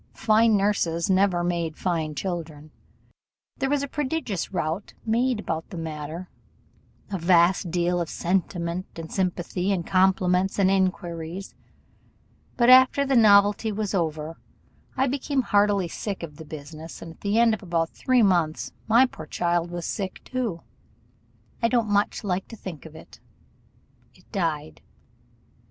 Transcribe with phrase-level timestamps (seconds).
[0.15, 2.71] Fine nurses never made fine children.
[3.57, 6.27] There was a prodigious rout made about the matter;
[7.11, 11.53] a vast deal of sentiment and sympathy, and compliments and inquiries;
[12.57, 14.39] but after the novelty was over,
[14.97, 18.73] I became heartily sick of the business; and at the end of about three months
[18.87, 20.63] my poor child was sick too
[21.61, 23.19] I don't much like to think of it
[24.15, 24.81] it died.